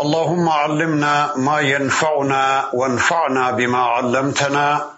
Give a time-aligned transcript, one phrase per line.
[0.00, 4.90] اللهم علمنا ما ينفعنا وانفعنا بما علمتنا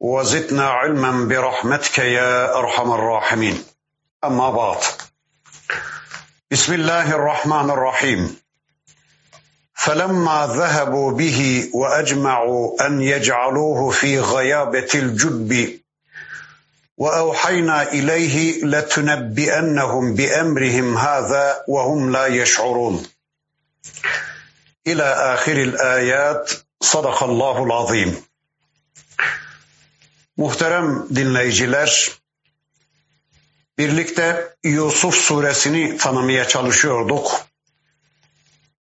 [0.00, 3.64] وزدنا علما برحمتك يا أرحم الراحمين.
[4.24, 4.78] أما بعد.
[6.50, 8.36] بسم الله الرحمن الرحيم.
[9.74, 15.80] فلما ذهبوا به وأجمعوا أن يجعلوه في غيابة الجب
[16.98, 23.06] وأوحينا إليه لتنبئنهم بأمرهم هذا وهم لا يشعرون.
[24.84, 28.18] İlâ ahiril ayat sadakallahul azim.
[30.36, 32.10] Muhterem dinleyiciler,
[33.78, 37.46] birlikte Yusuf suresini tanımaya çalışıyorduk.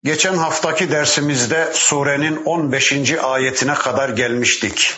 [0.05, 3.13] Geçen haftaki dersimizde surenin 15.
[3.13, 4.95] ayetine kadar gelmiştik.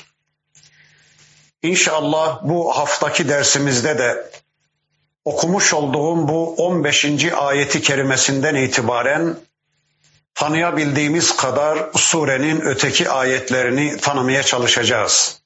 [1.62, 4.30] İnşallah bu haftaki dersimizde de
[5.24, 7.24] okumuş olduğum bu 15.
[7.32, 9.36] ayeti kerimesinden itibaren
[10.34, 15.40] tanıyabildiğimiz kadar surenin öteki ayetlerini tanımaya çalışacağız.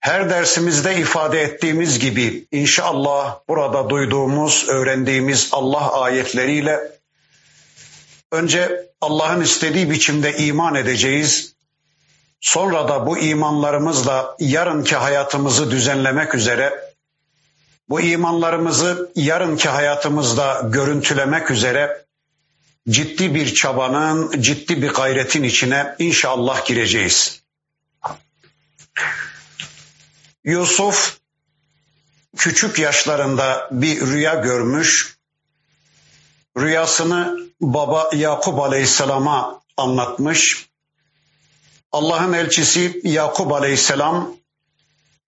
[0.00, 6.80] Her dersimizde ifade ettiğimiz gibi inşallah burada duyduğumuz, öğrendiğimiz Allah ayetleriyle
[8.32, 11.54] önce Allah'ın istediği biçimde iman edeceğiz.
[12.40, 16.94] Sonra da bu imanlarımızla yarınki hayatımızı düzenlemek üzere,
[17.88, 22.04] bu imanlarımızı yarınki hayatımızda görüntülemek üzere
[22.90, 27.42] ciddi bir çabanın, ciddi bir gayretin içine inşallah gireceğiz.
[30.44, 31.18] Yusuf
[32.36, 35.18] küçük yaşlarında bir rüya görmüş.
[36.58, 40.68] Rüyasını baba Yakup Aleyhisselam'a anlatmış.
[41.92, 44.36] Allah'ın elçisi Yakup Aleyhisselam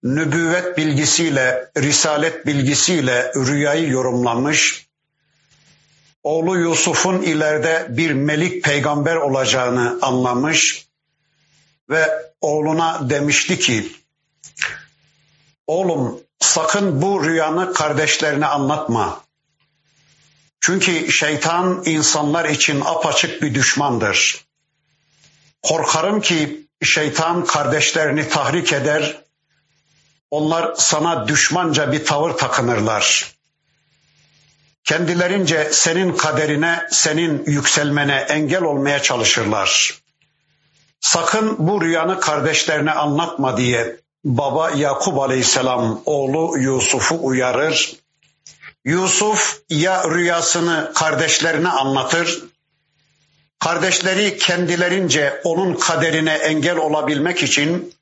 [0.02, 4.89] nübüvvet bilgisiyle, risalet bilgisiyle rüyayı yorumlamış
[6.22, 10.86] oğlu Yusuf'un ileride bir melik peygamber olacağını anlamış
[11.90, 13.92] ve oğluna demişti ki
[15.66, 19.24] oğlum sakın bu rüyanı kardeşlerine anlatma.
[20.60, 24.46] Çünkü şeytan insanlar için apaçık bir düşmandır.
[25.62, 29.22] Korkarım ki şeytan kardeşlerini tahrik eder,
[30.30, 33.34] onlar sana düşmanca bir tavır takınırlar
[34.90, 39.94] kendilerince senin kaderine, senin yükselmene engel olmaya çalışırlar.
[41.00, 47.96] Sakın bu rüyanı kardeşlerine anlatma diye baba Yakup Aleyhisselam oğlu Yusuf'u uyarır.
[48.84, 52.44] Yusuf ya rüyasını kardeşlerine anlatır,
[53.58, 57.94] kardeşleri kendilerince onun kaderine engel olabilmek için,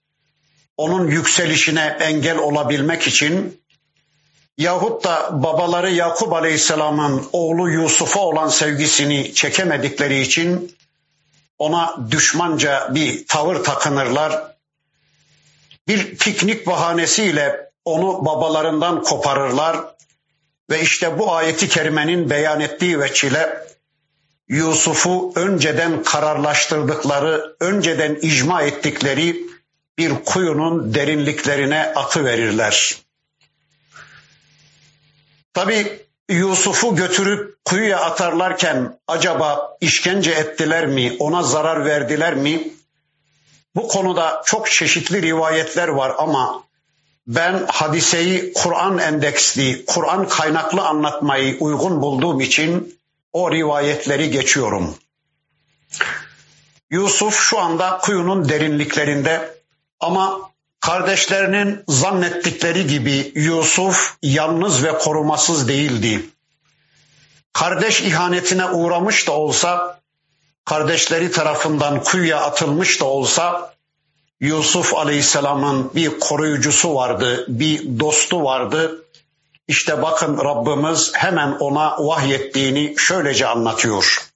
[0.76, 3.60] onun yükselişine engel olabilmek için
[4.58, 10.76] yahut da babaları Yakup Aleyhisselam'ın oğlu Yusuf'a olan sevgisini çekemedikleri için
[11.58, 14.42] ona düşmanca bir tavır takınırlar.
[15.88, 19.76] Bir piknik bahanesiyle onu babalarından koparırlar
[20.70, 23.66] ve işte bu ayeti kerimenin beyan ettiği veçile
[24.48, 29.36] Yusuf'u önceden kararlaştırdıkları, önceden icma ettikleri
[29.98, 33.07] bir kuyunun derinliklerine atı verirler.
[35.54, 42.68] Tabi Yusuf'u götürüp kuyuya atarlarken acaba işkence ettiler mi, ona zarar verdiler mi?
[43.74, 46.64] Bu konuda çok çeşitli rivayetler var ama
[47.26, 52.98] ben hadiseyi Kur'an endeksli, Kur'an kaynaklı anlatmayı uygun bulduğum için
[53.32, 54.94] o rivayetleri geçiyorum.
[56.90, 59.54] Yusuf şu anda kuyunun derinliklerinde
[60.00, 66.26] ama Kardeşlerinin zannettikleri gibi Yusuf yalnız ve korumasız değildi.
[67.52, 70.00] Kardeş ihanetine uğramış da olsa,
[70.64, 73.74] kardeşleri tarafından kuyuya atılmış da olsa,
[74.40, 79.04] Yusuf Aleyhisselam'ın bir koruyucusu vardı, bir dostu vardı.
[79.68, 84.28] İşte bakın Rabbimiz hemen ona vahyettiğini şöylece anlatıyor.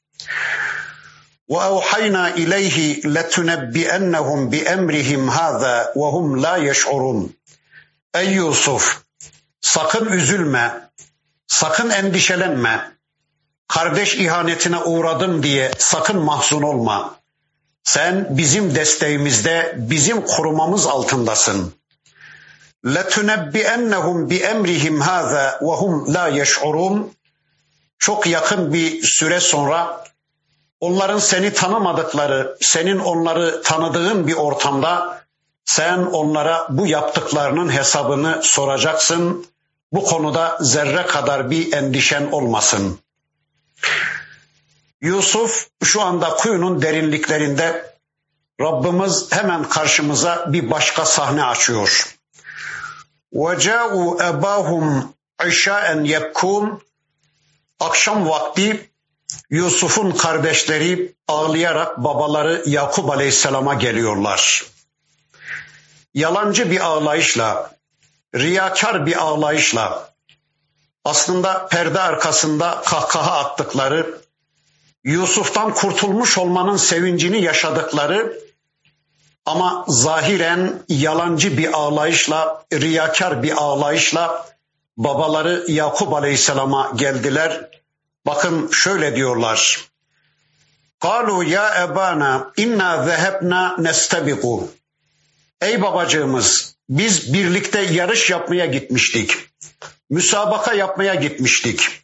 [1.48, 2.78] وأوحينا إليه
[3.16, 7.30] لتنبئنهم بأمرهم هذا وهم لا يشعرون
[8.14, 9.02] Ey Yusuf
[9.62, 10.90] sakın üzülme,
[11.48, 12.98] sakın endişelenme.
[13.68, 17.16] kardeş ihanetine uğradım diye sakın mahzun olma.
[17.84, 21.74] Sen bizim desteğimizde, bizim korumamız altındasın.
[22.86, 27.04] لَتُنَبِّئَنَّهُمْ بِأَمْرِهِمْ هَذَا وَهُمْ لَا يَشْعُرُونَ
[28.00, 30.04] Çok yakın bir süre sonra
[30.82, 35.24] onların seni tanımadıkları, senin onları tanıdığın bir ortamda
[35.66, 39.48] sen onlara bu yaptıklarının hesabını soracaksın.
[39.92, 43.00] Bu konuda zerre kadar bir endişen olmasın.
[45.02, 47.96] Yusuf şu anda kuyunun derinliklerinde
[48.62, 52.18] Rabbimiz hemen karşımıza bir başka sahne açıyor.
[53.34, 55.02] وَجَاءُوا اَبَاهُمْ
[55.40, 56.80] عِشَاءً يَبْكُونَ
[57.80, 58.90] Akşam vakti
[59.51, 64.65] Yusuf'un kardeşleri ağlayarak babaları Yakup Aleyhisselam'a geliyorlar.
[66.15, 67.71] Yalancı bir ağlayışla,
[68.35, 70.13] riyakar bir ağlayışla,
[71.05, 74.23] aslında perde arkasında kahkaha attıkları,
[75.05, 78.41] Yusuf'tan kurtulmuş olmanın sevincini yaşadıkları
[79.47, 84.47] ama zahiren yalancı bir ağlayışla, riyakar bir ağlayışla
[84.97, 87.82] babaları Yakup Aleyhisselam'a geldiler.
[88.27, 89.89] Bakın şöyle diyorlar.
[91.01, 94.71] Kalu ya ebana inna zehebna nestebiku.
[95.61, 99.37] Ey babacığımız biz birlikte yarış yapmaya gitmiştik.
[100.11, 102.03] Müsabaka yapmaya gitmiştik.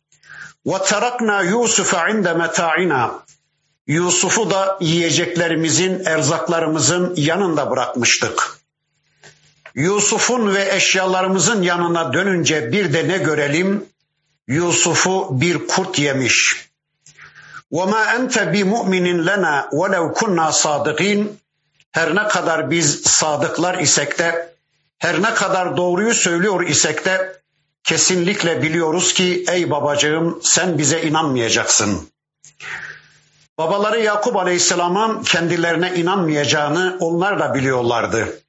[0.67, 3.25] Ve terakna Yusuf'a inde meta'ina.
[3.87, 8.59] Yusuf'u da yiyeceklerimizin, erzaklarımızın yanında bırakmıştık.
[9.75, 13.85] Yusuf'un ve eşyalarımızın yanına dönünce bir de ne görelim?
[14.48, 16.70] Yusuf'u bir kurt yemiş.
[17.72, 21.28] وَمَا أَنْتَ بِمُؤْمِنٍ لَنَا وَلَوْ كُنَّا صَادِقِينَ
[21.92, 24.56] Her ne kadar biz sadıklar isek de,
[24.98, 27.42] her ne kadar doğruyu söylüyor isek de,
[27.84, 32.10] kesinlikle biliyoruz ki ey babacığım sen bize inanmayacaksın.
[33.58, 38.40] Babaları Yakup Aleyhisselam'ın kendilerine inanmayacağını onlar da biliyorlardı.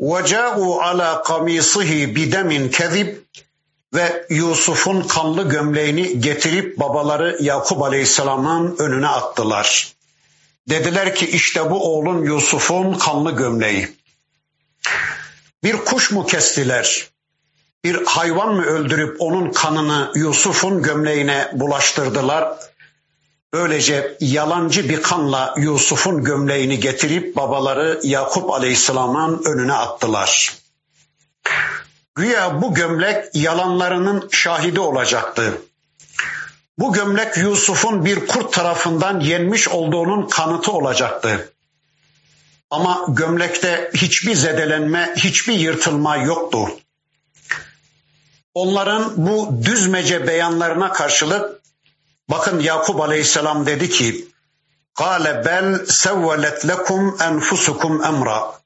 [0.00, 3.14] وَجَاءُوا عَلَى قَمِيصِهِ بِدَمٍ كَذِبٍ
[3.93, 9.93] ve Yusuf'un kanlı gömleğini getirip babaları Yakup Aleyhisselam'ın önüne attılar.
[10.69, 13.95] Dediler ki işte bu oğlun Yusuf'un kanlı gömleği.
[15.63, 17.07] Bir kuş mu kestiler?
[17.83, 22.57] Bir hayvan mı öldürüp onun kanını Yusuf'un gömleğine bulaştırdılar?
[23.53, 30.57] Böylece yalancı bir kanla Yusuf'un gömleğini getirip babaları Yakup Aleyhisselam'ın önüne attılar.
[32.17, 35.61] Güya bu gömlek yalanlarının şahidi olacaktı.
[36.77, 41.53] Bu gömlek Yusuf'un bir kurt tarafından yenmiş olduğunun kanıtı olacaktı.
[42.69, 46.69] Ama gömlekte hiçbir zedelenme, hiçbir yırtılma yoktu.
[48.53, 51.61] Onların bu düzmece beyanlarına karşılık
[52.29, 54.27] bakın Yakup Aleyhisselam dedi ki:
[54.95, 58.57] "Kale bel sevvelet lekum enfusukum emra."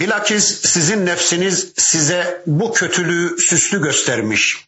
[0.00, 4.66] Bilakis sizin nefsiniz size bu kötülüğü süslü göstermiş.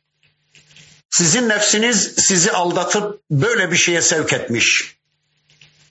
[1.11, 4.97] Sizin nefsiniz sizi aldatıp böyle bir şeye sevk etmiş.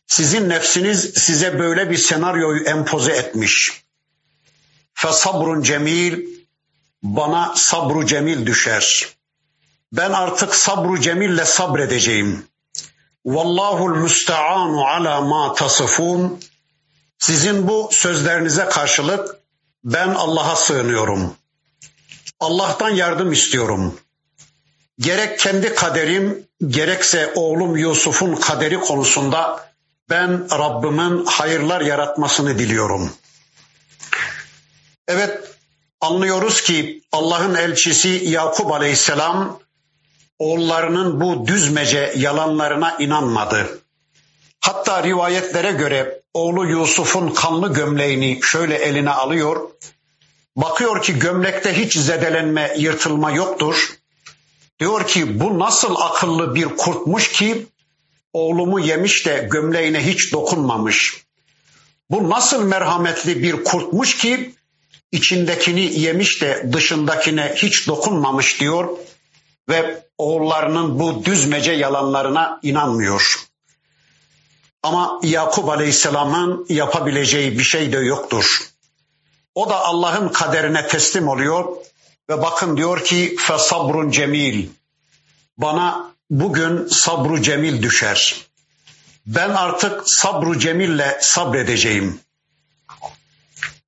[0.08, 3.84] Sizin nefsiniz size böyle bir senaryoyu empoze etmiş.
[4.94, 6.26] Fesabrun cemil,
[7.04, 9.08] bana sabru cemil düşer.
[9.94, 12.46] Ben artık sabru cemille sabredeceğim.
[13.26, 16.40] Vallahul müsteanu ala ma tasifun.
[17.22, 19.36] Sizin bu sözlerinize karşılık
[19.84, 21.36] ben Allah'a sığınıyorum.
[22.40, 24.00] Allah'tan yardım istiyorum.
[25.00, 29.70] Gerek kendi kaderim, gerekse oğlum Yusuf'un kaderi konusunda
[30.10, 33.14] ben Rabbimin hayırlar yaratmasını diliyorum.
[35.08, 35.40] Evet,
[36.02, 39.60] anlıyoruz ki Allah'ın elçisi Yakup Aleyhisselam
[40.40, 43.80] oğullarının bu düzmece yalanlarına inanmadı.
[44.60, 49.70] Hatta rivayetlere göre oğlu Yusuf'un kanlı gömleğini şöyle eline alıyor.
[50.56, 53.94] Bakıyor ki gömlekte hiç zedelenme, yırtılma yoktur.
[54.80, 57.66] Diyor ki bu nasıl akıllı bir kurtmuş ki
[58.34, 61.24] oğlumu yemiş de gömleğine hiç dokunmamış.
[62.10, 64.54] Bu nasıl merhametli bir kurtmuş ki
[65.12, 68.90] içindekini yemiş de dışındakine hiç dokunmamış diyor
[69.70, 73.51] ve oğullarının bu düzmece yalanlarına inanmıyor.
[74.84, 78.62] Ama Yakup Aleyhisselam'ın yapabileceği bir şey de yoktur.
[79.56, 81.66] O da Allah'ın kaderine teslim oluyor
[82.30, 84.68] ve bakın diyor ki fesabrun cemil.
[85.58, 88.46] Bana bugün sabru cemil düşer.
[89.26, 92.20] Ben artık sabru cemille sabredeceğim.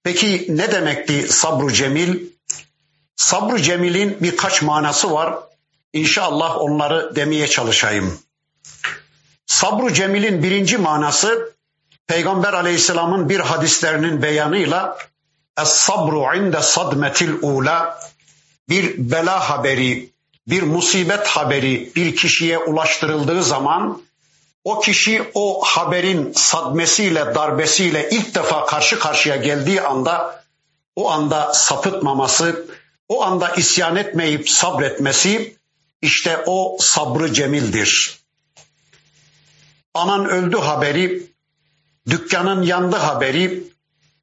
[0.03, 2.19] Peki ne demekti sabru cemil?
[3.15, 5.35] Sabru cemilin birkaç manası var.
[5.93, 8.19] İnşallah onları demeye çalışayım.
[9.45, 11.53] Sabru Cemil'in birinci manası
[12.07, 14.97] Peygamber aleyhisselamın bir hadislerinin beyanıyla
[15.57, 17.99] Es-sabru inde sadmetil ula
[18.69, 20.09] bir bela haberi,
[20.47, 24.01] bir musibet haberi bir kişiye ulaştırıldığı zaman
[24.63, 30.43] o kişi o haberin sadmesiyle, darbesiyle ilk defa karşı karşıya geldiği anda
[30.95, 32.65] o anda sapıtmaması,
[33.09, 35.55] o anda isyan etmeyip sabretmesi
[36.01, 38.22] işte o sabrı cemildir.
[39.93, 41.23] Anan öldü haberi,
[42.09, 43.63] dükkanın yandı haberi,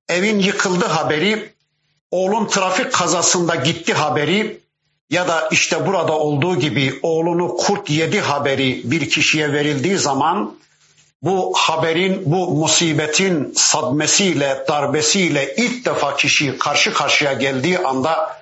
[0.08, 1.52] evin yıkıldı haberi,
[2.10, 4.60] oğlun trafik kazasında gitti haberi
[5.10, 10.54] ya da işte burada olduğu gibi oğlunu kurt yedi haberi bir kişiye verildiği zaman
[11.22, 18.40] bu haberin, bu musibetin sadmesiyle, darbesiyle ilk defa kişi karşı karşıya geldiği anda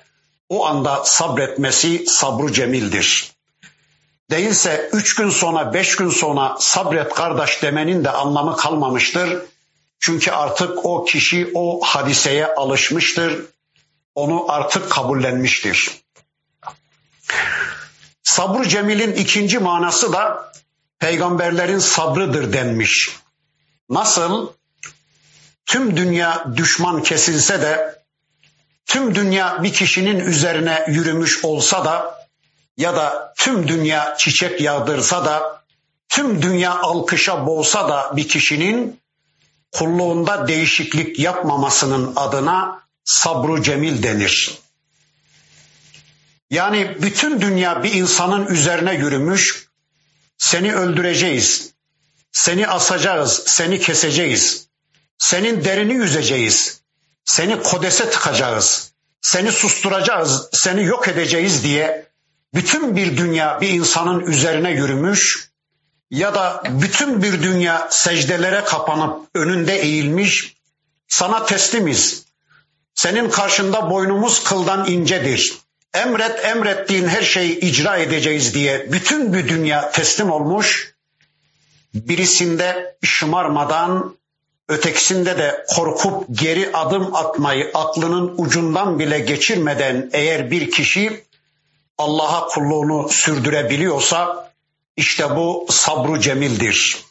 [0.49, 3.31] o anda sabretmesi sabru cemildir.
[4.29, 9.39] Değilse üç gün sonra, beş gün sonra sabret kardeş demenin de anlamı kalmamıştır.
[9.99, 13.45] Çünkü artık o kişi o hadiseye alışmıştır.
[14.15, 16.01] Onu artık kabullenmiştir.
[18.23, 20.51] Sabru Cemil'in ikinci manası da
[20.99, 23.15] peygamberlerin sabrıdır denmiş.
[23.89, 24.49] Nasıl?
[25.65, 28.03] Tüm dünya düşman kesilse de,
[28.85, 32.18] tüm dünya bir kişinin üzerine yürümüş olsa da
[32.79, 35.63] ya da tüm dünya çiçek yağdırsa da,
[36.09, 38.99] tüm dünya alkışa boğsa da bir kişinin
[39.71, 44.59] kulluğunda değişiklik yapmamasının adına sabru cemil denir.
[46.49, 49.67] Yani bütün dünya bir insanın üzerine yürümüş,
[50.37, 51.73] seni öldüreceğiz,
[52.31, 54.67] seni asacağız, seni keseceğiz,
[55.17, 56.81] senin derini yüzeceğiz,
[57.25, 62.08] seni kodese tıkacağız, seni susturacağız, seni yok edeceğiz diye
[62.53, 65.49] bütün bir dünya bir insanın üzerine yürümüş
[66.11, 70.55] ya da bütün bir dünya secdelere kapanıp önünde eğilmiş,
[71.07, 72.25] sana teslimiz,
[72.95, 75.57] senin karşında boynumuz kıldan incedir.
[75.93, 80.95] Emret emrettiğin her şeyi icra edeceğiz diye bütün bir dünya teslim olmuş.
[81.93, 84.15] Birisinde şımarmadan
[84.67, 91.23] ötekisinde de korkup geri adım atmayı aklının ucundan bile geçirmeden eğer bir kişi
[91.99, 94.51] Allah'a kulluğunu sürdürebiliyorsa
[94.97, 97.05] işte bu sabru cemildir.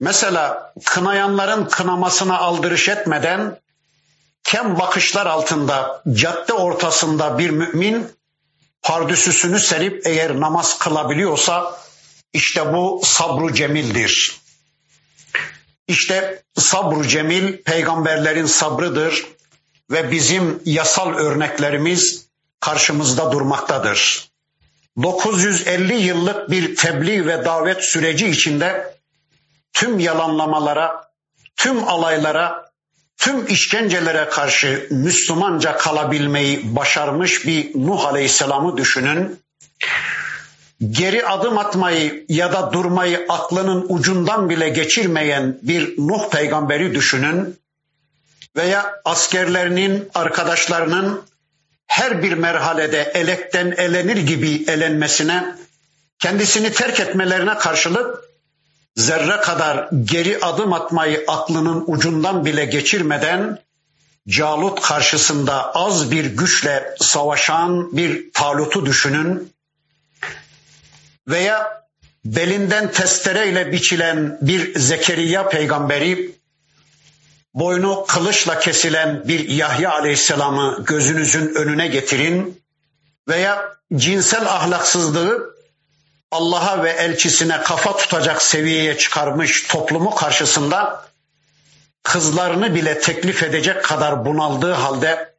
[0.00, 3.60] Mesela kınayanların kınamasına aldırış etmeden
[4.44, 8.06] kem bakışlar altında cadde ortasında bir mümin
[8.82, 11.80] pardüsüsünü serip eğer namaz kılabiliyorsa
[12.32, 14.40] işte bu sabru cemildir.
[15.88, 19.26] İşte sabru cemil peygamberlerin sabrıdır
[19.90, 22.31] ve bizim yasal örneklerimiz
[22.62, 24.28] karşımızda durmaktadır.
[25.02, 28.94] 950 yıllık bir tebliğ ve davet süreci içinde
[29.72, 31.10] tüm yalanlamalara,
[31.56, 32.70] tüm alaylara,
[33.16, 39.40] tüm işkencelere karşı Müslümanca kalabilmeyi başarmış bir Nuh Aleyhisselam'ı düşünün.
[40.90, 47.58] Geri adım atmayı ya da durmayı aklının ucundan bile geçirmeyen bir Nuh peygamberi düşünün.
[48.56, 51.22] Veya askerlerinin, arkadaşlarının
[51.92, 55.56] her bir merhalede elekten elenir gibi elenmesine,
[56.18, 58.20] kendisini terk etmelerine karşılık
[58.96, 63.58] zerre kadar geri adım atmayı aklının ucundan bile geçirmeden
[64.28, 69.52] Calut karşısında az bir güçle savaşan bir Talut'u düşünün
[71.28, 71.84] veya
[72.24, 76.32] belinden testereyle biçilen bir Zekeriya peygamberi
[77.54, 82.62] boynu kılıçla kesilen bir Yahya aleyhisselamı gözünüzün önüne getirin
[83.28, 85.52] veya cinsel ahlaksızlığı
[86.30, 91.04] Allah'a ve elçisine kafa tutacak seviyeye çıkarmış toplumu karşısında
[92.02, 95.32] kızlarını bile teklif edecek kadar bunaldığı halde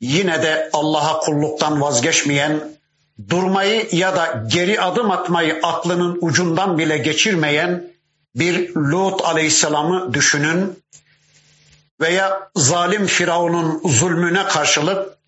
[0.00, 2.60] yine de Allah'a kulluktan vazgeçmeyen,
[3.28, 7.90] durmayı ya da geri adım atmayı aklının ucundan bile geçirmeyen
[8.34, 10.78] bir Lut aleyhisselamı düşünün
[12.00, 15.18] veya zalim Firavun'un zulmüne karşılık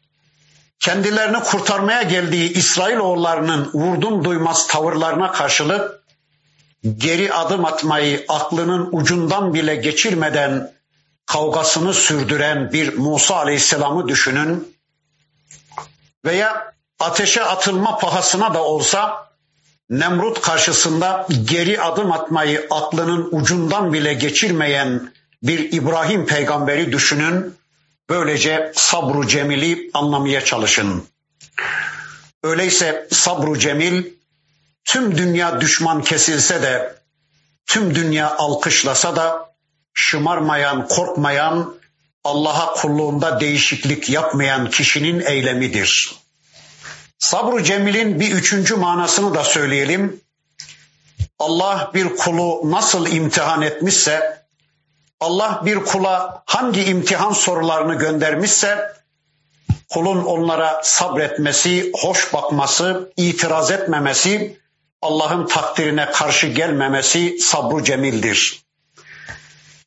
[0.81, 6.03] kendilerini kurtarmaya geldiği İsrailoğullarının vurdum duymaz tavırlarına karşılık
[6.97, 10.73] geri adım atmayı aklının ucundan bile geçirmeden
[11.27, 14.77] kavgasını sürdüren bir Musa Aleyhisselam'ı düşünün.
[16.25, 19.33] Veya ateşe atılma pahasına da olsa
[19.91, 25.13] Nemrut karşısında geri adım atmayı aklının ucundan bile geçirmeyen
[25.43, 27.55] bir İbrahim peygamberi düşünün
[28.13, 31.05] Böylece sabru cemili anlamaya çalışın.
[32.43, 34.05] Öyleyse sabru cemil
[34.85, 36.95] tüm dünya düşman kesilse de
[37.67, 39.55] tüm dünya alkışlasa da
[39.95, 41.75] şımarmayan, korkmayan,
[42.25, 46.15] Allah'a kulluğunda değişiklik yapmayan kişinin eylemidir.
[47.19, 50.21] Sabru cemilin bir üçüncü manasını da söyleyelim.
[51.39, 54.42] Allah bir kulu nasıl imtihan etmişse,
[55.23, 58.93] Allah bir kula hangi imtihan sorularını göndermişse,
[59.91, 64.59] kulun onlara sabretmesi, hoş bakması, itiraz etmemesi,
[65.03, 68.63] Allah'ın takdirine karşı gelmemesi sabru cemildir.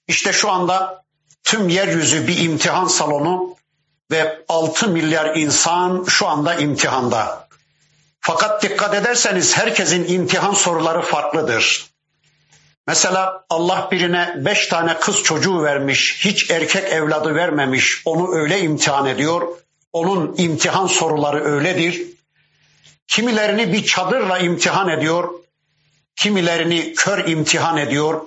[0.07, 1.03] İşte şu anda
[1.43, 3.55] tüm yeryüzü bir imtihan salonu
[4.11, 7.47] ve 6 milyar insan şu anda imtihanda.
[8.19, 11.94] Fakat dikkat ederseniz herkesin imtihan soruları farklıdır.
[12.87, 19.05] Mesela Allah birine beş tane kız çocuğu vermiş, hiç erkek evladı vermemiş, onu öyle imtihan
[19.05, 19.47] ediyor.
[19.93, 22.01] Onun imtihan soruları öyledir.
[23.07, 25.29] Kimilerini bir çadırla imtihan ediyor,
[26.15, 28.21] kimilerini kör imtihan ediyor,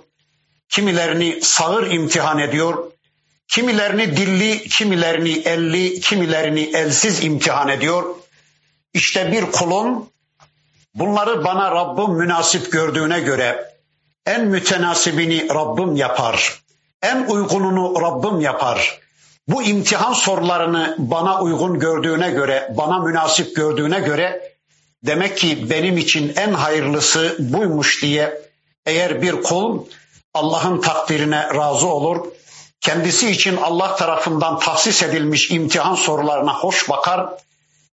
[0.68, 2.90] kimilerini sağır imtihan ediyor,
[3.48, 8.14] kimilerini dilli, kimilerini elli, kimilerini elsiz imtihan ediyor.
[8.94, 10.10] İşte bir kulun
[10.94, 13.77] bunları bana Rabbim münasip gördüğüne göre
[14.26, 16.62] en mütenasibini Rabbim yapar.
[17.02, 18.98] En uygununu Rabbim yapar.
[19.48, 24.54] Bu imtihan sorularını bana uygun gördüğüne göre, bana münasip gördüğüne göre
[25.02, 28.42] demek ki benim için en hayırlısı buymuş diye
[28.86, 29.84] eğer bir kul
[30.34, 32.26] Allah'ın takdirine razı olur,
[32.80, 37.28] kendisi için Allah tarafından tahsis edilmiş imtihan sorularına hoş bakar,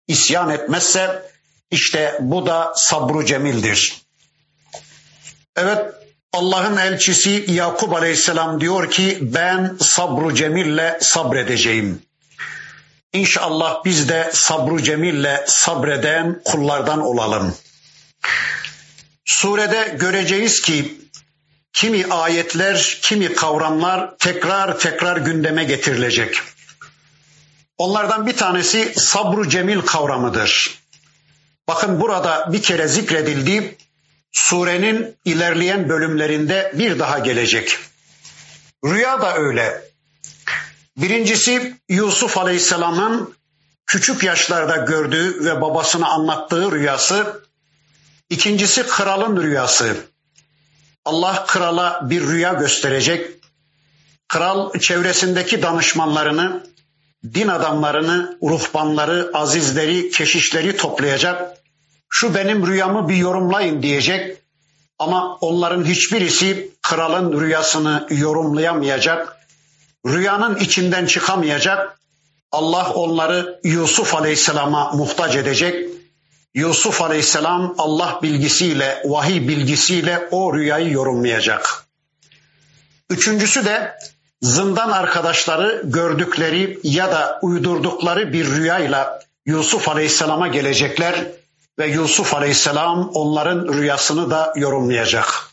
[0.08, 1.22] isyan etmezse
[1.70, 4.02] işte bu da sabru cemildir.
[5.56, 5.94] Evet
[6.36, 12.02] Allah'ın elçisi Yakup Aleyhisselam diyor ki ben sabru cemille sabredeceğim.
[13.12, 17.54] İnşallah biz de sabru cemille sabreden kullardan olalım.
[19.24, 21.00] Surede göreceğiz ki
[21.72, 26.38] kimi ayetler, kimi kavramlar tekrar tekrar gündeme getirilecek.
[27.78, 30.78] Onlardan bir tanesi sabru cemil kavramıdır.
[31.68, 33.76] Bakın burada bir kere zikredildi.
[34.36, 37.78] Surenin ilerleyen bölümlerinde bir daha gelecek.
[38.84, 39.82] Rüya da öyle.
[40.96, 43.34] Birincisi Yusuf Aleyhisselam'ın
[43.86, 47.42] küçük yaşlarda gördüğü ve babasına anlattığı rüyası.
[48.30, 49.96] İkincisi kralın rüyası.
[51.04, 53.30] Allah krala bir rüya gösterecek.
[54.28, 56.66] Kral çevresindeki danışmanlarını,
[57.34, 61.65] din adamlarını, ruhbanları, azizleri, keşişleri toplayacak.
[62.08, 64.36] Şu benim rüyamı bir yorumlayın diyecek.
[64.98, 69.36] Ama onların hiçbirisi kralın rüyasını yorumlayamayacak.
[70.06, 72.00] Rüyanın içinden çıkamayacak.
[72.52, 75.90] Allah onları Yusuf Aleyhisselam'a muhtaç edecek.
[76.54, 81.86] Yusuf Aleyhisselam Allah bilgisiyle, vahiy bilgisiyle o rüyayı yorumlayacak.
[83.10, 83.94] Üçüncüsü de
[84.42, 91.14] zindan arkadaşları gördükleri ya da uydurdukları bir rüyayla Yusuf Aleyhisselam'a gelecekler
[91.78, 95.50] ve Yusuf Aleyhisselam onların rüyasını da yorumlayacak.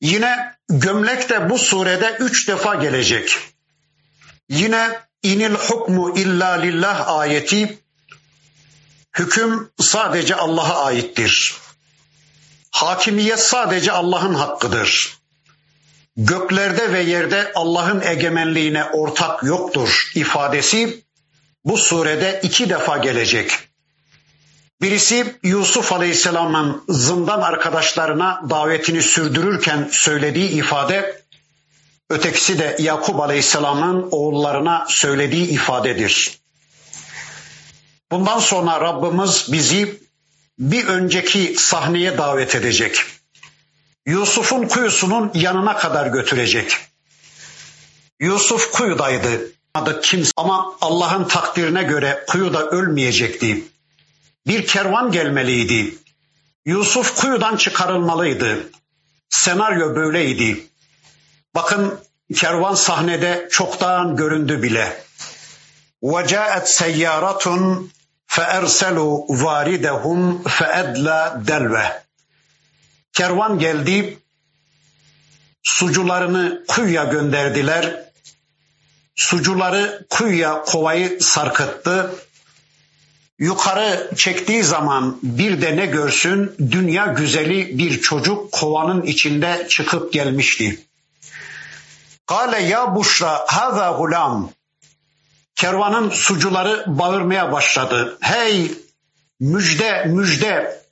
[0.00, 3.38] Yine gömlek de bu surede üç defa gelecek.
[4.48, 7.78] Yine inil hukmu illa lillah ayeti
[9.18, 11.54] hüküm sadece Allah'a aittir.
[12.70, 15.18] Hakimiyet sadece Allah'ın hakkıdır.
[16.16, 21.04] Göklerde ve yerde Allah'ın egemenliğine ortak yoktur ifadesi
[21.64, 23.73] bu surede iki defa gelecek.
[24.82, 31.22] Birisi Yusuf Aleyhisselam'ın zindan arkadaşlarına davetini sürdürürken söylediği ifade,
[32.10, 36.40] ötekisi de Yakup Aleyhisselam'ın oğullarına söylediği ifadedir.
[38.12, 40.00] Bundan sonra Rabbimiz bizi
[40.58, 43.04] bir önceki sahneye davet edecek.
[44.06, 46.76] Yusuf'un kuyusunun yanına kadar götürecek.
[48.20, 49.50] Yusuf kuyudaydı.
[50.02, 53.64] Kimse ama Allah'ın takdirine göre kuyuda ölmeyecekti.
[54.47, 55.95] Bir kervan gelmeliydi.
[56.65, 58.69] Yusuf kuyudan çıkarılmalıydı.
[59.29, 60.67] Senaryo böyleydi.
[61.55, 61.99] Bakın
[62.35, 65.03] kervan sahnede çoktan göründü bile.
[66.03, 67.43] وَجَاءَتْ سَيَّارَةٌ
[68.27, 71.91] فَاَرْسَلُوا وَارِدَهُمْ فَاَدْلَى دَلْوَهُ
[73.13, 74.19] Kervan geldi,
[75.63, 78.03] sucularını kuyuya gönderdiler.
[79.15, 82.15] Sucuları kuyuya kovayı sarkıttı.
[83.38, 90.80] Yukarı çektiği zaman bir de ne görsün dünya güzeli bir çocuk kovanın içinde çıkıp gelmişti.
[92.26, 94.50] Kale ya Buşra haza gulam
[95.56, 98.18] kervanın sucuları bağırmaya başladı.
[98.20, 98.72] Hey
[99.40, 100.82] müjde müjde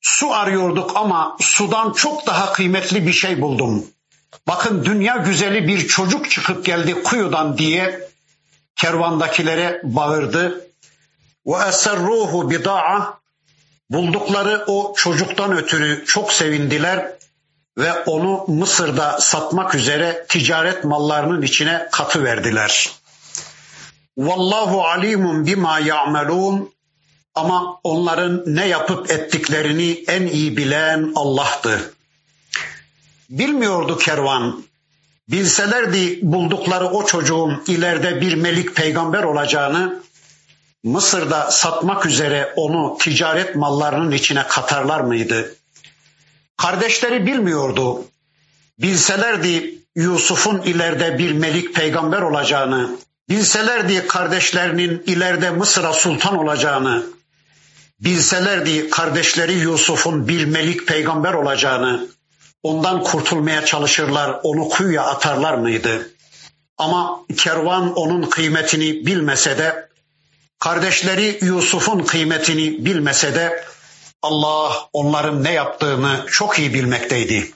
[0.00, 3.84] su arıyorduk ama sudan çok daha kıymetli bir şey buldum.
[4.46, 8.08] Bakın dünya güzeli bir çocuk çıkıp geldi kuyudan diye
[8.76, 10.67] kervandakilere bağırdı.
[11.48, 13.18] Ve eserruhu bida'a
[13.90, 17.12] buldukları o çocuktan ötürü çok sevindiler
[17.78, 22.90] ve onu Mısır'da satmak üzere ticaret mallarının içine katı verdiler.
[24.18, 26.72] Vallahu alimun bima ya'melun
[27.34, 31.94] ama onların ne yapıp ettiklerini en iyi bilen Allah'tı.
[33.30, 34.64] Bilmiyordu kervan.
[35.28, 40.02] Bilselerdi buldukları o çocuğun ileride bir melik peygamber olacağını,
[40.88, 45.54] Mısır'da satmak üzere onu ticaret mallarının içine katarlar mıydı?
[46.56, 48.04] Kardeşleri bilmiyordu.
[48.78, 52.90] Bilselerdi Yusuf'un ileride bir melik peygamber olacağını,
[53.28, 57.06] bilselerdi kardeşlerinin ileride Mısır'a sultan olacağını,
[58.00, 62.08] bilselerdi kardeşleri Yusuf'un bir melik peygamber olacağını,
[62.62, 66.10] ondan kurtulmaya çalışırlar, onu kuyuya atarlar mıydı?
[66.78, 69.87] Ama kervan onun kıymetini bilmese de,
[70.60, 73.64] Kardeşleri Yusuf'un kıymetini bilmese de
[74.22, 77.52] Allah onların ne yaptığını çok iyi bilmekteydi.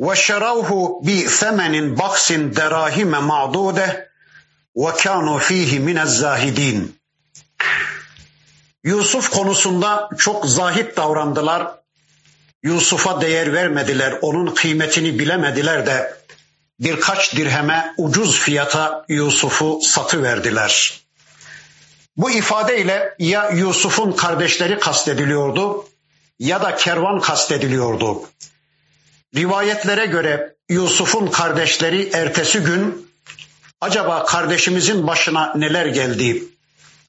[0.00, 4.08] Ve şeravhu bi semenin baksin derahime ma'dude
[4.76, 5.40] ve kanu.
[8.84, 11.70] Yusuf konusunda çok zahit davrandılar.
[12.62, 16.14] Yusuf'a değer vermediler, onun kıymetini bilemediler de
[16.80, 21.01] birkaç dirheme ucuz fiyata Yusuf'u satıverdiler.
[22.16, 25.84] Bu ifadeyle ya Yusuf'un kardeşleri kastediliyordu
[26.38, 28.22] ya da kervan kastediliyordu.
[29.34, 33.10] Rivayetlere göre Yusuf'un kardeşleri ertesi gün
[33.80, 36.44] acaba kardeşimizin başına neler geldi?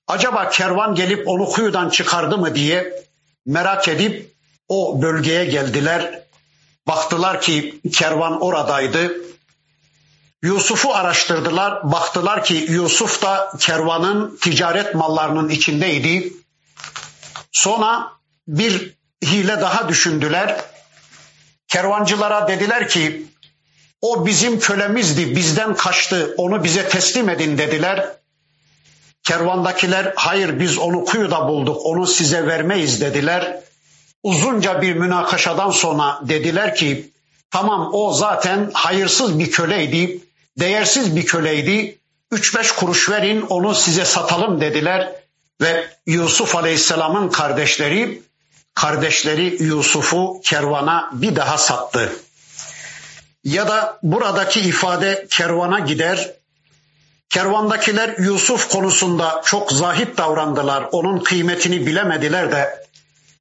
[0.07, 3.03] Acaba kervan gelip onu kuyudan çıkardı mı diye
[3.45, 4.33] merak edip
[4.67, 6.23] o bölgeye geldiler.
[6.87, 9.13] Baktılar ki kervan oradaydı.
[10.43, 11.91] Yusuf'u araştırdılar.
[11.91, 16.33] Baktılar ki Yusuf da kervanın ticaret mallarının içindeydi.
[17.51, 18.11] Sonra
[18.47, 20.61] bir hile daha düşündüler.
[21.67, 23.25] Kervancılara dediler ki
[24.01, 28.09] o bizim kölemizdi, bizden kaçtı, onu bize teslim edin dediler.
[29.23, 33.59] Kervandakiler hayır biz onu kuyuda bulduk, onu size vermeyiz dediler.
[34.23, 37.11] Uzunca bir münakaşadan sonra dediler ki
[37.51, 40.19] tamam o zaten hayırsız bir köleydi,
[40.59, 41.99] değersiz bir köleydi.
[42.31, 45.11] Üç beş kuruş verin onu size satalım dediler
[45.61, 48.21] ve Yusuf Aleyhisselam'ın kardeşleri
[48.73, 52.13] kardeşleri Yusuf'u kervana bir daha sattı.
[53.43, 56.31] Ya da buradaki ifade kervana gider.
[57.29, 60.87] Kervandakiler Yusuf konusunda çok zahit davrandılar.
[60.91, 62.85] Onun kıymetini bilemediler de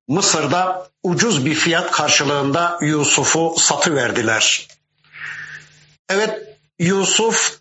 [0.09, 4.69] Mısır'da ucuz bir fiyat karşılığında Yusuf'u satı verdiler.
[6.09, 6.52] Evet
[6.83, 7.59] Yusuf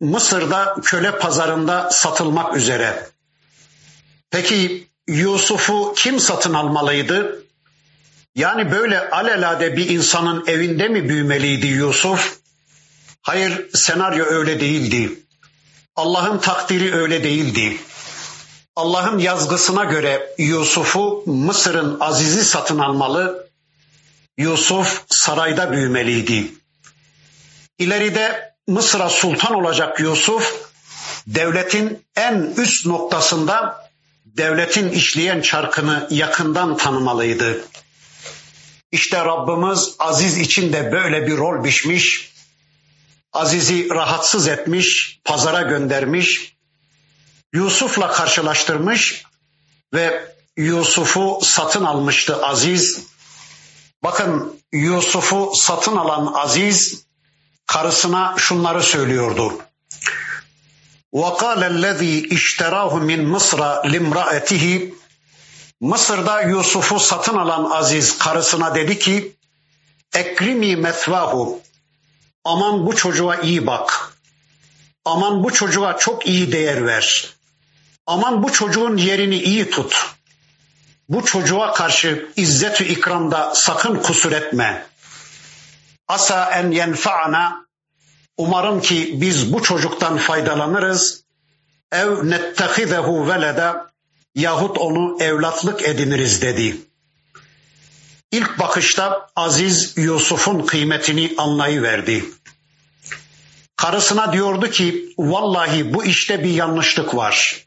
[0.00, 3.08] Mısır'da köle pazarında satılmak üzere.
[4.30, 7.44] Peki Yusuf'u kim satın almalıydı?
[8.34, 12.38] Yani böyle alelade bir insanın evinde mi büyümeliydi Yusuf?
[13.22, 15.20] Hayır senaryo öyle değildi.
[15.96, 17.76] Allah'ın takdiri öyle değildi.
[18.76, 23.48] Allah'ın yazgısına göre Yusuf'u Mısır'ın azizi satın almalı.
[24.38, 26.54] Yusuf sarayda büyümeliydi.
[27.78, 30.72] İleride Mısır'a sultan olacak Yusuf
[31.26, 33.82] devletin en üst noktasında
[34.24, 37.64] devletin işleyen çarkını yakından tanımalıydı.
[38.92, 42.32] İşte Rabbimiz Aziz için de böyle bir rol biçmiş.
[43.32, 46.56] Aziz'i rahatsız etmiş, pazara göndermiş.
[47.52, 49.24] Yusuf'la karşılaştırmış
[49.94, 53.00] ve Yusuf'u satın almıştı Aziz.
[54.02, 57.04] Bakın Yusuf'u satın alan Aziz
[57.67, 59.53] karısına şunları söylüyordu.
[61.13, 63.59] وَقَالَ الَّذ۪ي اِشْتَرَاهُ مِنْ مِصْرَ
[63.93, 64.93] لِمْرَأَتِهِ
[65.81, 69.35] Mısır'da Yusuf'u satın alan Aziz karısına dedi ki
[70.13, 71.61] Ekrimi metvahu
[72.43, 74.13] aman bu çocuğa iyi bak.
[75.05, 77.33] Aman bu çocuğa çok iyi değer ver.
[78.05, 80.15] Aman bu çocuğun yerini iyi tut.
[81.09, 84.85] Bu çocuğa karşı izzetü ikramda sakın kusur etme.
[86.12, 87.66] Asa en yenfa'ana
[88.36, 91.24] umarım ki biz bu çocuktan faydalanırız.
[91.92, 93.90] Ev nettehizehu veleda
[94.34, 96.76] yahut onu evlatlık ediniriz dedi.
[98.32, 102.24] İlk bakışta Aziz Yusuf'un kıymetini anlayıverdi.
[103.76, 107.66] Karısına diyordu ki vallahi bu işte bir yanlışlık var.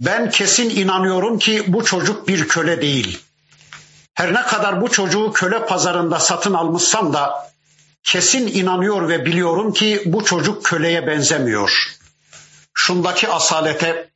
[0.00, 3.18] Ben kesin inanıyorum ki bu çocuk bir köle değil.
[4.14, 7.52] Her ne kadar bu çocuğu köle pazarında satın almışsam da
[8.02, 11.96] kesin inanıyor ve biliyorum ki bu çocuk köleye benzemiyor.
[12.74, 14.10] Şundaki asalete,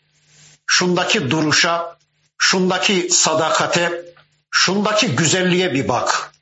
[0.66, 1.96] şundaki duruşa,
[2.38, 4.04] şundaki sadakate,
[4.50, 6.32] şundaki güzelliğe bir bak.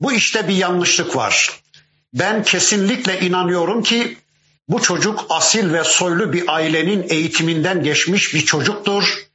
[0.00, 1.50] Bu işte bir yanlışlık var.
[2.14, 4.18] Ben kesinlikle inanıyorum ki
[4.68, 9.28] bu çocuk asil ve soylu bir ailenin eğitiminden geçmiş bir çocuktur.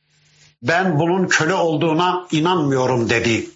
[0.63, 3.49] Ben bunun köle olduğuna inanmıyorum dedi.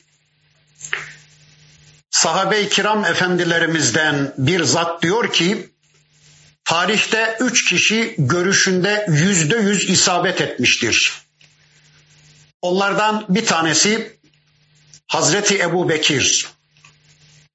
[2.09, 5.69] Sahabe-i kiram efendilerimizden bir zat diyor ki,
[6.65, 11.13] tarihte üç kişi görüşünde yüzde yüz isabet etmiştir.
[12.61, 14.17] Onlardan bir tanesi
[15.07, 16.47] Hazreti Ebu Bekir.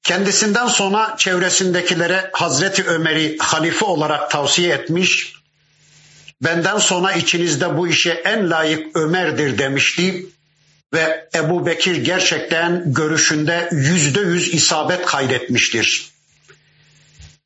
[0.02, 5.34] Kendisinden sonra çevresindekilere Hazreti Ömer'i halife olarak tavsiye etmiş.
[6.42, 10.26] Benden sonra içinizde bu işe en layık Ömer'dir demişti
[10.94, 16.12] ve Ebu Bekir gerçekten görüşünde yüzde yüz isabet kaydetmiştir.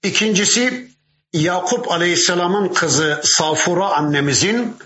[0.02, 0.90] İkincisi
[1.32, 4.76] Yakup Aleyhisselam'ın kızı Safura annemizin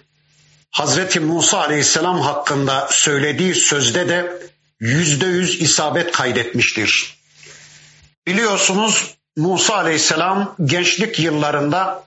[0.70, 4.32] Hazreti Musa Aleyhisselam hakkında söylediği sözde de
[4.80, 7.16] yüzde yüz isabet kaydetmiştir.
[8.26, 12.04] Biliyorsunuz Musa Aleyhisselam gençlik yıllarında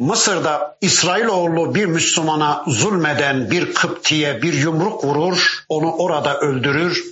[0.00, 7.04] Mısır'da İsrailoğlu bir Müslümana zulmeden bir Kıptiye bir yumruk vurur, onu orada öldürür.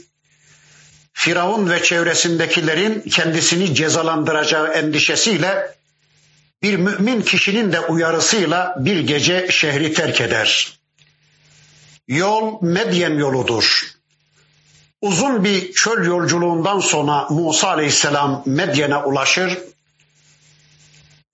[1.13, 5.77] Firavun ve çevresindekilerin kendisini cezalandıracağı endişesiyle
[6.63, 10.79] bir mümin kişinin de uyarısıyla bir gece şehri terk eder.
[12.09, 13.83] Yol Medyen yoludur.
[15.01, 19.59] Uzun bir çöl yolculuğundan sonra Musa Aleyhisselam Medyen'e ulaşır.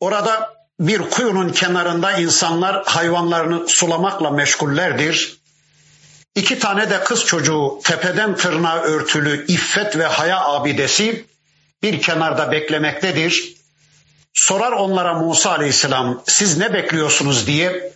[0.01, 5.39] Orada bir kuyunun kenarında insanlar hayvanlarını sulamakla meşgullerdir.
[6.35, 11.25] İki tane de kız çocuğu tepeden tırnağa örtülü iffet ve haya abidesi
[11.83, 13.55] bir kenarda beklemektedir.
[14.35, 17.93] Sorar onlara Musa aleyhisselam siz ne bekliyorsunuz diye.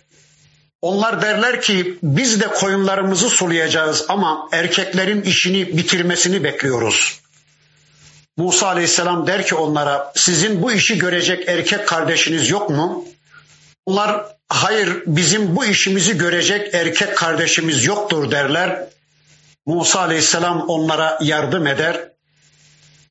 [0.81, 7.21] Onlar derler ki biz de koyunlarımızı sulayacağız ama erkeklerin işini bitirmesini bekliyoruz.
[8.39, 13.05] Musa aleyhisselam der ki onlara sizin bu işi görecek erkek kardeşiniz yok mu?
[13.85, 18.83] Onlar hayır bizim bu işimizi görecek erkek kardeşimiz yoktur derler.
[19.65, 22.09] Musa aleyhisselam onlara yardım eder.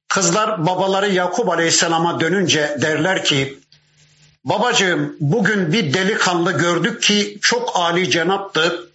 [0.08, 3.58] Kızlar babaları Yakup aleyhisselama dönünce derler ki
[4.44, 8.88] babacığım bugün bir delikanlı gördük ki çok âli cenaptı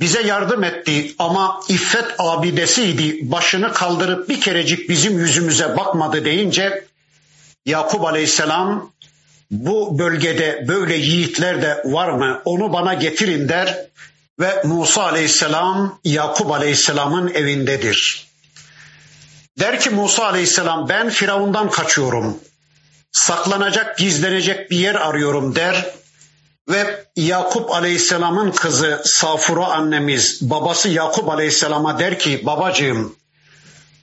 [0.00, 3.30] bize yardım etti ama iffet abidesiydi.
[3.30, 6.84] Başını kaldırıp bir kerecik bizim yüzümüze bakmadı deyince
[7.66, 8.92] Yakup Aleyhisselam
[9.50, 12.42] bu bölgede böyle yiğitler de var mı?
[12.44, 13.78] Onu bana getirin der
[14.40, 18.28] ve Musa Aleyhisselam Yakup Aleyhisselam'ın evindedir.
[19.58, 22.38] Der ki Musa Aleyhisselam ben Firavundan kaçıyorum.
[23.12, 25.86] Saklanacak, gizlenecek bir yer arıyorum der
[26.68, 33.16] ve Yakup Aleyhisselam'ın kızı Safura annemiz babası Yakup Aleyhisselam'a der ki babacığım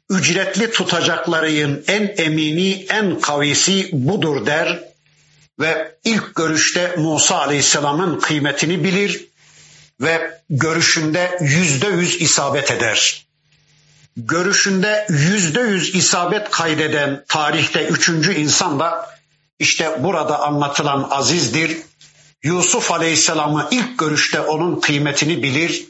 [0.10, 4.84] ücretli tutacaklarının en emini en kavisi budur der
[5.60, 9.28] ve ilk görüşte Musa Aleyhisselam'ın kıymetini bilir
[10.02, 13.26] ve görüşünde yüzde yüz isabet eder.
[14.18, 19.10] Görüşünde yüzde yüz isabet kaydeden tarihte üçüncü insan da
[19.60, 21.78] işte burada anlatılan Aziz'dir
[22.46, 25.86] Yusuf Aleyhisselam'ı ilk görüşte onun kıymetini bilir.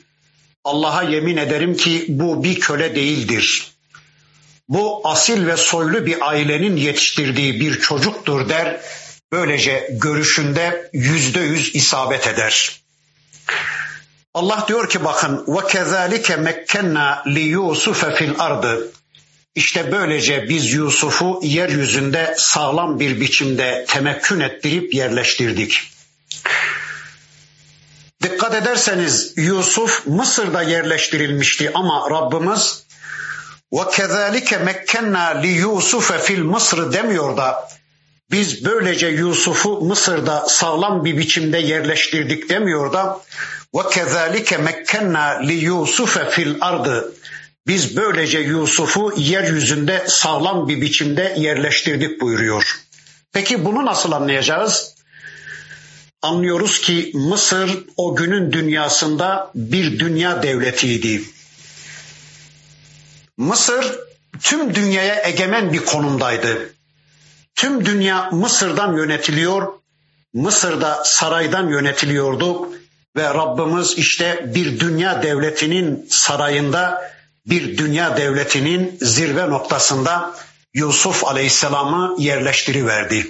[0.64, 3.72] Allah'a yemin ederim ki bu bir köle değildir.
[4.70, 8.82] Bu asil ve soylu bir ailenin yetiştirdiği bir çocuktur der.
[9.32, 12.82] Böylece görüşünde yüzde yüz isabet eder.
[14.34, 18.92] Allah diyor ki bakın ve kezalike mekkenna li Yusufe fil ardı.
[19.56, 25.95] İşte böylece biz Yusuf'u yeryüzünde sağlam bir biçimde temekkün ettirip yerleştirdik.
[28.26, 32.84] Dikkat ederseniz Yusuf Mısır'da yerleştirilmişti ama Rabbimiz
[33.74, 37.70] ve kezalike mekkenna li Yusufe fil Mısır demiyor da
[38.32, 43.22] biz böylece Yusuf'u Mısır'da sağlam bir biçimde yerleştirdik demiyor da
[43.76, 47.14] ve kezalike mekkenna li Yusufe fil ardı
[47.68, 52.76] biz böylece Yusuf'u yeryüzünde sağlam bir biçimde yerleştirdik buyuruyor.
[53.34, 54.95] Peki bunu nasıl anlayacağız?
[56.26, 61.24] Anlıyoruz ki Mısır o günün dünyasında bir dünya devletiydi.
[63.38, 64.00] Mısır
[64.42, 66.74] tüm dünyaya egemen bir konumdaydı.
[67.56, 69.74] Tüm dünya Mısır'dan yönetiliyor.
[70.34, 72.70] Mısır'da saraydan yönetiliyordu
[73.16, 77.12] ve Rabbimiz işte bir dünya devletinin sarayında,
[77.46, 80.36] bir dünya devletinin zirve noktasında
[80.74, 83.28] Yusuf Aleyhisselam'ı yerleştiriverdi.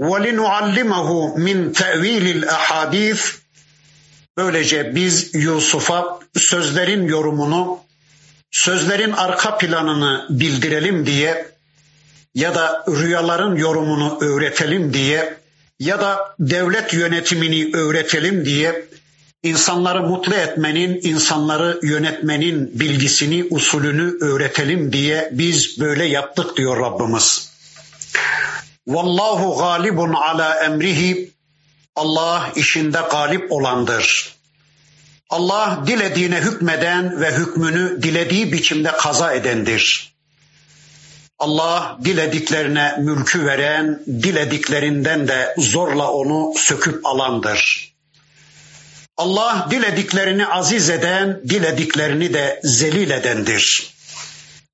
[0.00, 3.42] وَلِنُعَلِّمَهُ min تَعْوِيلِ الْاَحَادِيثِ
[4.36, 7.78] Böylece biz Yusuf'a sözlerin yorumunu,
[8.50, 11.52] sözlerin arka planını bildirelim diye
[12.34, 15.34] ya da rüyaların yorumunu öğretelim diye
[15.78, 18.84] ya da devlet yönetimini öğretelim diye
[19.42, 27.52] insanları mutlu etmenin, insanları yönetmenin bilgisini, usulünü öğretelim diye biz böyle yaptık diyor Rabbimiz.
[28.86, 31.30] Vallahu galibun ala emrihi.
[31.96, 34.32] Allah işinde galip olandır.
[35.30, 40.12] Allah dilediğine hükmeden ve hükmünü dilediği biçimde kaza edendir.
[41.38, 47.92] Allah dilediklerine mülkü veren, dilediklerinden de zorla onu söküp alandır.
[49.16, 53.92] Allah dilediklerini aziz eden, dilediklerini de zelil edendir.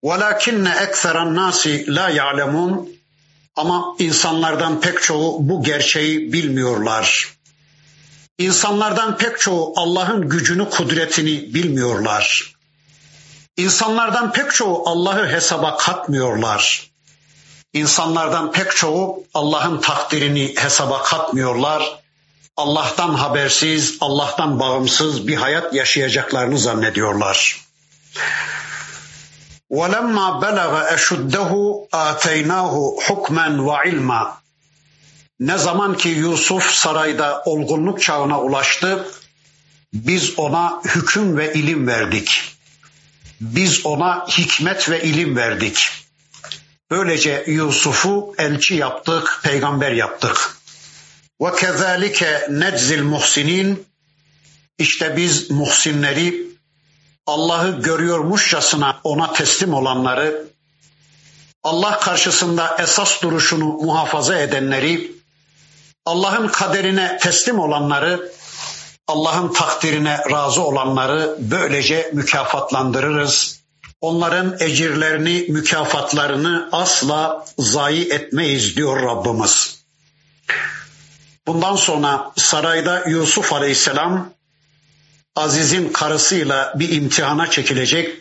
[0.04, 2.88] وَلَكِنَّ اَكْثَرَ النَّاسِ لَا يَعْلَمُونَ
[3.55, 7.33] ama insanlardan pek çoğu bu gerçeği bilmiyorlar.
[8.37, 12.55] İnsanlardan pek çoğu Allah'ın gücünü, kudretini bilmiyorlar.
[13.57, 16.91] İnsanlardan pek çoğu Allah'ı hesaba katmıyorlar.
[17.73, 22.03] İnsanlardan pek çoğu Allah'ın takdirini hesaba katmıyorlar.
[22.57, 27.61] Allah'tan habersiz, Allah'tan bağımsız bir hayat yaşayacaklarını zannediyorlar.
[29.72, 31.52] وَلَمَّا بَلَغَ اَشُدَّهُ
[31.92, 32.74] آتَيْنَاهُ
[33.06, 34.22] حُكْمًا وَعِلْمًا
[35.40, 39.08] Ne zaman ki Yusuf sarayda olgunluk çağına ulaştı,
[39.92, 42.42] biz ona hüküm ve ilim verdik.
[43.40, 45.90] Biz ona hikmet ve ilim verdik.
[46.90, 50.56] Böylece Yusuf'u elçi yaptık, peygamber yaptık.
[51.40, 53.86] Ve kezalike neczil muhsinin
[54.78, 56.48] işte biz muhsinleri
[57.27, 60.43] Allah'ı görüyormuşçasına ona teslim olanları
[61.63, 65.11] Allah karşısında esas duruşunu muhafaza edenleri
[66.05, 68.31] Allah'ın kaderine teslim olanları
[69.07, 73.63] Allah'ın takdirine razı olanları böylece mükafatlandırırız.
[74.01, 79.83] Onların ecirlerini, mükafatlarını asla zayi etmeyiz diyor Rabbimiz.
[81.47, 84.32] Bundan sonra sarayda Yusuf Aleyhisselam
[85.35, 88.19] Aziz'in karısıyla bir imtihana çekilecek.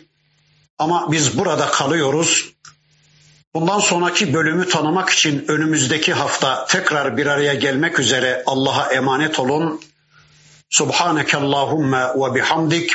[0.79, 2.53] Ama biz burada kalıyoruz.
[3.53, 9.81] Bundan sonraki bölümü tanımak için önümüzdeki hafta tekrar bir araya gelmek üzere Allah'a emanet olun.
[10.69, 12.91] Subhaneke Allahumma ve bihamdik.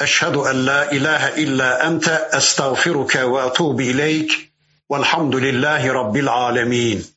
[0.00, 4.50] Eşhedü en la ilahe illa ente estağfiruke ve etubu ileyk.
[4.90, 7.15] Velhamdülillahi Rabbil alemin.